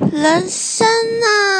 [0.00, 1.57] 人生啊。